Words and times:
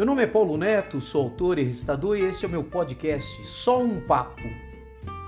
Meu 0.00 0.06
nome 0.06 0.22
é 0.22 0.26
Paulo 0.26 0.56
Neto, 0.56 0.98
sou 0.98 1.24
autor 1.24 1.58
e 1.58 1.62
recitador 1.62 2.16
e 2.16 2.22
este 2.22 2.46
é 2.46 2.48
o 2.48 2.50
meu 2.50 2.64
podcast 2.64 3.44
Só 3.44 3.82
um 3.82 4.00
Papo. 4.00 4.40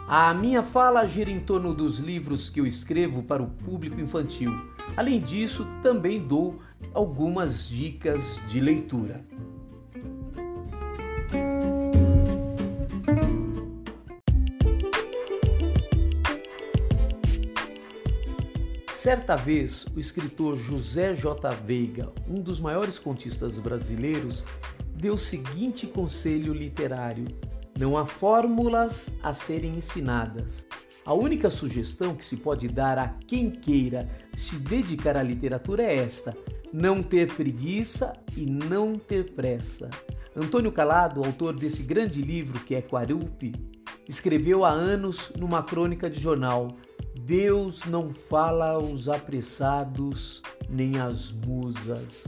A 0.09 0.33
minha 0.33 0.63
fala 0.63 1.07
gira 1.07 1.31
em 1.31 1.41
torno 1.41 1.75
dos 1.75 1.99
livros 1.99 2.49
que 2.49 2.59
eu 2.59 2.67
escrevo 2.67 3.23
para 3.23 3.43
o 3.43 3.51
público 3.51 4.01
infantil. 4.01 4.51
Além 4.97 5.21
disso, 5.21 5.69
também 5.83 6.27
dou 6.27 6.59
algumas 6.95 7.69
dicas 7.69 8.41
de 8.49 8.61
leitura. 8.61 9.23
Certa 19.03 19.35
vez, 19.35 19.85
o 19.97 19.99
escritor 19.99 20.57
José 20.57 21.13
J. 21.13 21.51
Veiga, 21.67 22.13
um 22.25 22.35
dos 22.35 22.61
maiores 22.61 23.01
contistas 23.01 23.59
brasileiros, 23.59 24.45
deu 24.95 25.15
o 25.15 25.19
seguinte 25.19 25.89
conselho 25.89 26.55
literário: 26.55 27.27
Não 27.77 27.99
há 27.99 28.07
fórmulas 28.07 29.11
a 29.21 29.33
serem 29.33 29.75
ensinadas. 29.75 30.65
A 31.05 31.13
única 31.13 31.51
sugestão 31.51 32.15
que 32.15 32.25
se 32.25 32.37
pode 32.37 32.69
dar 32.69 32.97
a 32.97 33.09
quem 33.27 33.51
queira 33.51 34.09
se 34.37 34.55
dedicar 34.55 35.17
à 35.17 35.23
literatura 35.25 35.83
é 35.83 35.97
esta: 35.97 36.33
não 36.73 37.03
ter 37.03 37.35
preguiça 37.35 38.13
e 38.37 38.47
não 38.47 38.95
ter 38.95 39.33
pressa. 39.33 39.91
Antônio 40.37 40.71
Calado, 40.71 41.25
autor 41.25 41.55
desse 41.55 41.83
grande 41.83 42.23
livro 42.23 42.61
que 42.61 42.77
é 42.77 42.81
Quarupi, 42.81 43.53
escreveu 44.09 44.65
há 44.65 44.71
anos 44.71 45.33
numa 45.37 45.61
crônica 45.61 46.09
de 46.09 46.21
jornal 46.21 46.69
Deus 47.21 47.85
não 47.85 48.13
fala 48.13 48.71
aos 48.71 49.09
apressados 49.09 50.43
nem 50.69 50.99
às 50.99 51.33
musas. 51.33 52.25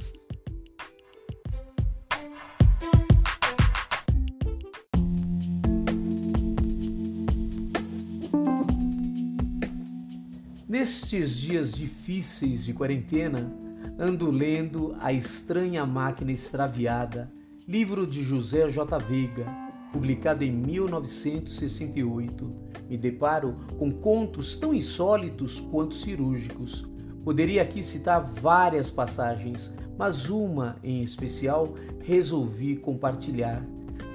Nestes 10.69 11.37
dias 11.37 11.73
difíceis 11.73 12.65
de 12.65 12.73
quarentena, 12.73 13.53
ando 13.99 14.31
lendo 14.31 14.97
A 15.01 15.13
Estranha 15.13 15.85
Máquina 15.87 16.33
Extraviada, 16.33 17.33
livro 17.67 18.07
de 18.07 18.23
José 18.23 18.69
J. 18.71 18.99
Veiga 18.99 19.64
publicado 19.95 20.43
em 20.43 20.51
1968. 20.51 22.53
Me 22.91 22.99
deparo 22.99 23.55
com 23.79 23.93
contos 23.93 24.57
tão 24.57 24.75
insólitos 24.75 25.61
quanto 25.61 25.95
cirúrgicos. 25.95 26.85
Poderia 27.23 27.63
aqui 27.63 27.85
citar 27.85 28.21
várias 28.21 28.91
passagens, 28.91 29.73
mas 29.97 30.29
uma 30.29 30.75
em 30.83 31.05
especial 31.05 31.77
resolvi 32.01 32.75
compartilhar. 32.75 33.65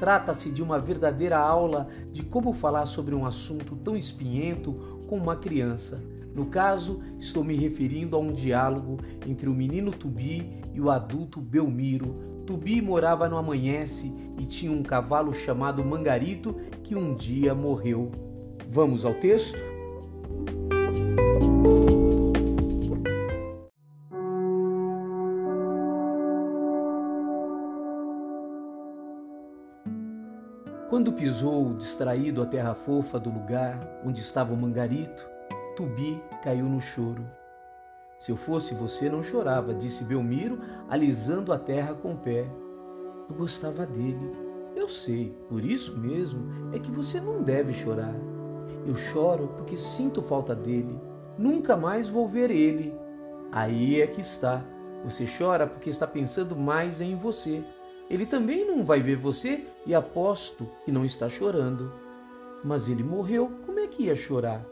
Trata-se 0.02 0.52
de 0.52 0.62
uma 0.62 0.78
verdadeira 0.78 1.38
aula 1.38 1.88
de 2.12 2.24
como 2.24 2.52
falar 2.52 2.86
sobre 2.86 3.16
um 3.16 3.26
assunto 3.26 3.78
tão 3.78 3.96
espinhento 3.96 4.74
com 5.08 5.16
uma 5.16 5.38
criança. 5.38 6.04
No 6.36 6.48
caso, 6.48 7.02
estou 7.20 7.44
me 7.44 7.56
referindo 7.56 8.18
a 8.18 8.20
um 8.20 8.34
diálogo 8.34 8.98
entre 9.26 9.48
o 9.48 9.54
menino 9.54 9.92
Tubi 9.92 10.60
e 10.74 10.82
o 10.82 10.90
adulto 10.90 11.40
Belmiro, 11.40 12.39
Tubi 12.50 12.82
morava 12.82 13.30
no 13.30 13.38
Amanhece 13.38 14.12
e 14.36 14.44
tinha 14.44 14.72
um 14.72 14.82
cavalo 14.82 15.32
chamado 15.32 15.86
Mangarito 15.86 16.56
que 16.84 16.96
um 16.96 17.14
dia 17.14 17.54
morreu. 17.54 18.12
Vamos 18.68 19.06
ao 19.06 19.14
texto? 19.14 19.60
Quando 30.90 31.14
pisou 31.14 31.76
distraído 31.76 32.42
a 32.42 32.48
terra 32.48 32.74
fofa 32.74 33.20
do 33.20 33.30
lugar 33.30 34.02
onde 34.04 34.22
estava 34.22 34.52
o 34.52 34.58
Mangarito, 34.58 35.24
Tubi 35.78 36.20
caiu 36.44 36.66
no 36.66 36.82
choro. 36.82 37.24
Se 38.20 38.32
eu 38.32 38.36
fosse 38.36 38.74
você, 38.74 39.10
não 39.10 39.24
chorava, 39.24 39.74
disse 39.74 40.04
Belmiro, 40.04 40.60
alisando 40.90 41.54
a 41.54 41.58
terra 41.58 41.94
com 41.94 42.12
o 42.12 42.18
pé. 42.18 42.46
Eu 43.30 43.36
gostava 43.36 43.86
dele. 43.86 44.36
Eu 44.76 44.90
sei, 44.90 45.34
por 45.48 45.64
isso 45.64 45.98
mesmo 45.98 46.74
é 46.74 46.80
que 46.80 46.92
você 46.92 47.22
não 47.22 47.42
deve 47.42 47.74
chorar. 47.74 48.14
Eu 48.86 48.96
choro 48.96 49.48
porque 49.56 49.78
sinto 49.78 50.22
falta 50.22 50.54
dele. 50.54 51.00
Nunca 51.38 51.78
mais 51.78 52.10
vou 52.10 52.28
ver 52.28 52.52
ele. 52.52 52.94
Aí 53.52 54.02
é 54.02 54.08
que 54.08 54.20
está. 54.20 54.66
Você 55.06 55.26
chora 55.26 55.66
porque 55.66 55.90
está 55.90 56.06
pensando 56.06 56.56
mais 56.56 57.00
em 57.00 57.16
você. 57.16 57.64
Ele 58.10 58.26
também 58.26 58.68
não 58.68 58.84
vai 58.84 59.02
ver 59.02 59.16
você 59.16 59.66
e 59.86 59.96
aposto 59.96 60.68
que 60.84 60.92
não 60.92 61.06
está 61.06 61.30
chorando. 61.30 61.92
Mas 62.64 62.90
ele 62.90 63.04
morreu, 63.04 63.50
como 63.66 63.80
é 63.80 63.88
que 63.88 64.04
ia 64.04 64.16
chorar? 64.16 64.66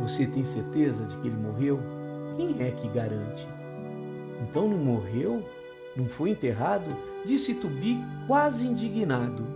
Você 0.00 0.26
tem 0.26 0.44
certeza 0.44 1.04
de 1.04 1.16
que 1.18 1.28
ele 1.28 1.36
morreu? 1.36 1.78
Quem 2.36 2.56
é 2.60 2.70
que 2.72 2.88
garante? 2.88 3.46
Então 4.42 4.68
não 4.68 4.76
morreu? 4.76 5.42
Não 5.96 6.06
foi 6.06 6.30
enterrado? 6.30 6.84
Disse 7.24 7.54
Tubi, 7.54 7.98
quase 8.26 8.66
indignado. 8.66 9.46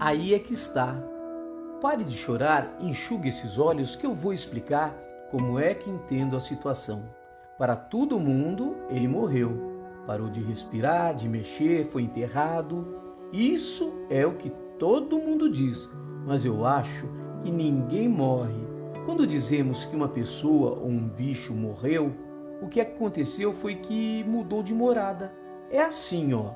Aí 0.00 0.34
é 0.34 0.38
que 0.38 0.54
está. 0.54 0.96
Pare 1.80 2.02
de 2.02 2.16
chorar, 2.16 2.76
enxugue 2.80 3.28
esses 3.28 3.58
olhos 3.58 3.94
que 3.94 4.04
eu 4.04 4.14
vou 4.14 4.32
explicar 4.32 4.92
como 5.30 5.58
é 5.58 5.74
que 5.74 5.88
entendo 5.88 6.36
a 6.36 6.40
situação. 6.40 7.04
Para 7.56 7.76
todo 7.76 8.18
mundo, 8.18 8.76
ele 8.90 9.06
morreu 9.06 9.77
parou 10.08 10.30
de 10.30 10.40
respirar, 10.40 11.14
de 11.14 11.28
mexer, 11.28 11.84
foi 11.84 12.00
enterrado. 12.00 12.96
Isso 13.30 13.92
é 14.08 14.26
o 14.26 14.36
que 14.36 14.50
todo 14.78 15.18
mundo 15.18 15.50
diz, 15.50 15.86
mas 16.24 16.46
eu 16.46 16.64
acho 16.64 17.06
que 17.42 17.50
ninguém 17.50 18.08
morre. 18.08 18.66
Quando 19.04 19.26
dizemos 19.26 19.84
que 19.84 19.94
uma 19.94 20.08
pessoa 20.08 20.78
ou 20.78 20.88
um 20.88 21.06
bicho 21.06 21.52
morreu, 21.52 22.14
o 22.62 22.68
que 22.68 22.80
aconteceu 22.80 23.52
foi 23.52 23.74
que 23.74 24.24
mudou 24.24 24.62
de 24.62 24.72
morada. 24.72 25.30
É 25.70 25.82
assim, 25.82 26.32
ó. 26.32 26.52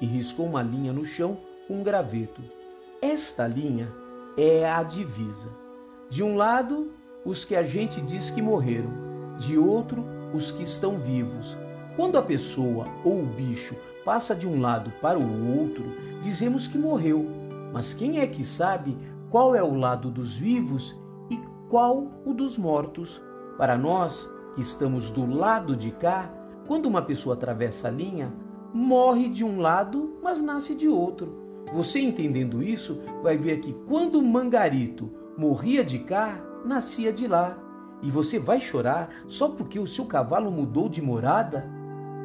E 0.00 0.04
riscou 0.06 0.44
uma 0.44 0.60
linha 0.60 0.92
no 0.92 1.04
chão 1.04 1.38
com 1.68 1.74
um 1.74 1.84
graveto. 1.84 2.42
Esta 3.00 3.46
linha 3.46 3.92
é 4.36 4.68
a 4.68 4.82
divisa. 4.82 5.50
De 6.10 6.20
um 6.20 6.36
lado, 6.36 6.90
os 7.24 7.44
que 7.44 7.54
a 7.54 7.62
gente 7.62 8.00
diz 8.00 8.28
que 8.28 8.42
morreram, 8.42 8.90
de 9.38 9.56
outro, 9.56 10.04
os 10.34 10.50
que 10.50 10.64
estão 10.64 10.98
vivos, 10.98 11.56
quando 11.96 12.18
a 12.18 12.22
pessoa 12.22 12.86
ou 13.02 13.22
o 13.22 13.26
bicho 13.26 13.74
passa 14.04 14.34
de 14.34 14.46
um 14.46 14.60
lado 14.60 14.92
para 15.00 15.18
o 15.18 15.58
outro, 15.58 15.84
dizemos 16.22 16.66
que 16.66 16.76
morreu. 16.76 17.26
Mas 17.72 17.94
quem 17.94 18.20
é 18.20 18.26
que 18.26 18.44
sabe 18.44 18.96
qual 19.30 19.54
é 19.54 19.62
o 19.62 19.74
lado 19.74 20.10
dos 20.10 20.36
vivos 20.36 20.94
e 21.30 21.40
qual 21.68 22.06
o 22.24 22.32
dos 22.32 22.56
mortos? 22.56 23.20
Para 23.56 23.76
nós, 23.76 24.28
que 24.54 24.60
estamos 24.60 25.10
do 25.10 25.26
lado 25.26 25.74
de 25.74 25.90
cá, 25.90 26.30
quando 26.66 26.86
uma 26.86 27.02
pessoa 27.02 27.34
atravessa 27.34 27.88
a 27.88 27.90
linha, 27.90 28.32
morre 28.72 29.28
de 29.28 29.42
um 29.42 29.58
lado, 29.58 30.18
mas 30.22 30.40
nasce 30.40 30.74
de 30.74 30.86
outro. 30.86 31.64
Você 31.72 31.98
entendendo 31.98 32.62
isso, 32.62 33.00
vai 33.22 33.36
ver 33.36 33.60
que 33.60 33.72
quando 33.88 34.18
o 34.18 34.22
mangarito 34.22 35.10
morria 35.36 35.84
de 35.84 35.98
cá, 36.00 36.40
nascia 36.64 37.12
de 37.12 37.26
lá. 37.26 37.58
E 38.02 38.10
você 38.10 38.38
vai 38.38 38.60
chorar 38.60 39.10
só 39.26 39.48
porque 39.48 39.78
o 39.78 39.86
seu 39.86 40.04
cavalo 40.04 40.50
mudou 40.50 40.88
de 40.88 41.00
morada? 41.00 41.75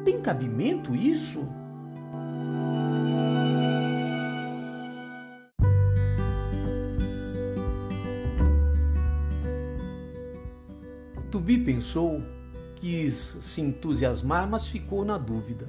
Tem 0.04 0.20
cabimento 0.20 0.96
isso? 0.96 1.48
Tubi 11.30 11.58
pensou, 11.58 12.20
quis 12.76 13.38
se 13.40 13.60
entusiasmar, 13.60 14.48
mas 14.50 14.66
ficou 14.66 15.04
na 15.04 15.16
dúvida. 15.16 15.66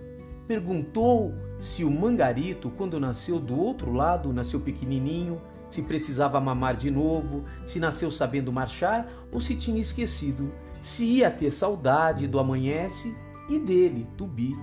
Perguntou 0.47 1.33
se 1.59 1.85
o 1.85 1.91
mangarito, 1.91 2.69
quando 2.71 2.99
nasceu 2.99 3.39
do 3.39 3.57
outro 3.57 3.93
lado, 3.93 4.33
nasceu 4.33 4.59
pequenininho, 4.59 5.39
se 5.69 5.81
precisava 5.81 6.39
mamar 6.41 6.75
de 6.75 6.91
novo, 6.91 7.45
se 7.65 7.79
nasceu 7.79 8.11
sabendo 8.11 8.51
marchar 8.51 9.07
ou 9.31 9.39
se 9.39 9.55
tinha 9.55 9.79
esquecido, 9.79 10.51
se 10.81 11.05
ia 11.05 11.31
ter 11.31 11.49
saudade 11.49 12.27
do 12.27 12.39
amanhece 12.39 13.15
e 13.49 13.59
dele, 13.59 14.07
Tubi. 14.17 14.55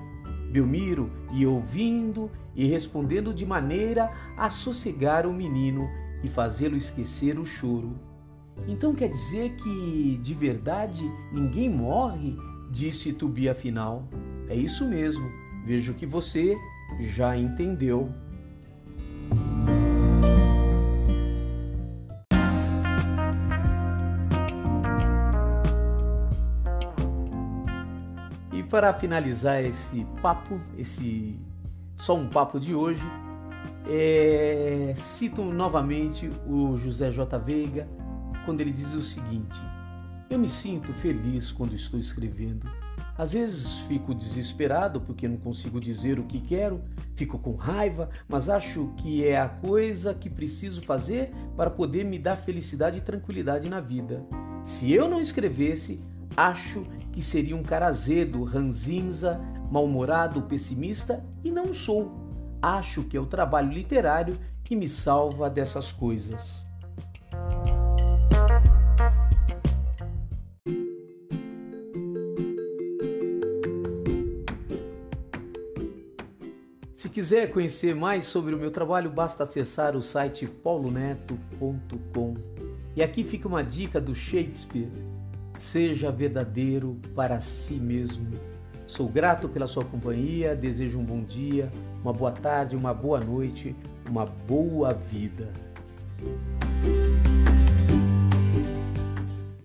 Belmiro 0.51 1.11
ia 1.33 1.49
ouvindo 1.49 2.31
e 2.57 2.67
respondendo 2.67 3.33
de 3.33 3.47
maneira 3.47 4.11
a 4.37 4.51
sossegar 4.51 5.27
o 5.27 5.33
menino 5.33 5.89
e 6.25 6.29
fazê-lo 6.29 6.77
esquecer 6.77 7.39
o 7.39 7.45
choro. 7.45 7.95
Então 8.69 8.95
quer 8.95 9.09
dizer 9.09 9.55
que, 9.57 10.21
de 10.23 10.35
verdade, 10.35 11.03
ninguém 11.33 11.69
morre? 11.71 12.37
Disse 12.71 13.13
Tubi 13.13 13.49
afinal. 13.49 14.09
É 14.49 14.55
isso 14.55 14.87
mesmo, 14.87 15.25
vejo 15.65 15.95
que 15.95 16.07
você 16.07 16.57
já 17.01 17.37
entendeu. 17.37 18.09
Para 28.63 28.93
finalizar 28.93 29.65
esse 29.65 30.07
papo, 30.21 30.61
esse 30.77 31.39
só 31.97 32.17
um 32.17 32.29
papo 32.29 32.59
de 32.59 32.75
hoje, 32.75 33.03
é, 33.89 34.93
cito 34.97 35.43
novamente 35.43 36.31
o 36.47 36.77
José 36.79 37.11
J. 37.11 37.39
Veiga 37.39 37.89
quando 38.45 38.61
ele 38.61 38.73
diz 38.73 38.93
o 38.93 39.03
seguinte: 39.03 39.59
Eu 40.29 40.39
me 40.39 40.49
sinto 40.49 40.93
feliz 40.95 41.53
quando 41.53 41.75
estou 41.75 41.99
escrevendo. 41.99 42.69
Às 43.17 43.33
vezes 43.33 43.75
fico 43.81 44.15
desesperado 44.15 45.01
porque 45.01 45.29
não 45.29 45.37
consigo 45.37 45.79
dizer 45.79 46.19
o 46.19 46.25
que 46.25 46.41
quero, 46.41 46.81
fico 47.17 47.39
com 47.39 47.55
raiva, 47.55 48.09
mas 48.27 48.49
acho 48.49 48.95
que 48.97 49.27
é 49.27 49.39
a 49.39 49.49
coisa 49.49 50.15
que 50.15 50.31
preciso 50.31 50.81
fazer 50.83 51.31
para 51.55 51.69
poder 51.69 52.03
me 52.03 52.19
dar 52.19 52.37
felicidade 52.37 52.97
e 52.97 53.03
tranquilidade 53.03 53.69
na 53.69 53.79
vida. 53.79 54.25
Se 54.65 54.91
eu 54.91 55.07
não 55.07 55.21
escrevesse, 55.21 56.01
acho 56.37 56.85
que 57.13 57.23
seria 57.23 57.57
um 57.57 57.63
cara 57.63 57.87
azedo, 57.87 58.45
ranzinza, 58.45 59.41
mal-humorado, 59.71 60.43
pessimista 60.43 61.25
e 61.45 61.51
não 61.51 61.73
sou. 61.73 62.13
Acho 62.61 63.05
que 63.05 63.17
é 63.17 63.21
o 63.21 63.27
trabalho 63.27 63.73
literário 63.73 64.37
que 64.65 64.77
me 64.77 64.89
salva 64.89 65.49
dessas 65.49 65.91
coisas. 65.91 66.67
Se 76.95 77.09
quiser 77.09 77.51
conhecer 77.51 77.95
mais 77.95 78.27
sobre 78.27 78.55
o 78.55 78.59
meu 78.59 78.71
trabalho, 78.71 79.11
basta 79.11 79.43
acessar 79.43 79.97
o 79.97 80.03
site 80.03 80.47
pauloneto.com. 80.47 82.35
E 82.95 83.03
aqui 83.03 83.25
fica 83.25 83.49
uma 83.49 83.65
dica 83.65 84.01
do 84.01 84.15
Shakespeare: 84.15 84.93
seja 85.61 86.11
verdadeiro 86.11 86.97
para 87.15 87.39
si 87.39 87.75
mesmo. 87.75 88.39
Sou 88.87 89.09
grato 89.09 89.49
pela 89.49 89.67
sua 89.67 89.85
companhia, 89.85 90.57
desejo 90.57 90.99
um 90.99 91.05
bom 91.05 91.23
dia, 91.23 91.71
uma 92.03 92.13
boa 92.13 92.33
tarde, 92.33 92.75
uma 92.75 92.93
boa 92.93 93.21
noite, 93.21 93.77
uma 94.09 94.25
boa 94.27 94.93
vida. 94.93 95.53